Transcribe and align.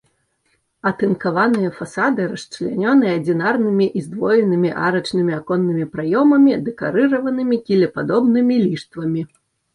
Атынкаваныя 0.89 1.69
фасады 1.79 2.25
расчлянёны 2.31 3.11
адзінарнымі 3.17 3.85
і 4.01 4.03
здвоенымі 4.07 4.73
арачнымі 4.87 5.37
аконнымі 5.41 5.85
праёмамі, 5.93 6.57
дэкарыраванымі 6.71 7.63
кілепадобнымі 7.71 8.55
ліштвамі. 8.67 9.23